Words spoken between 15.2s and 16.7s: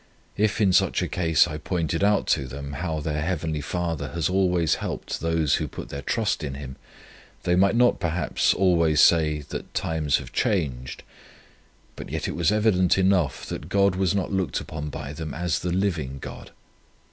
as the LIVING God.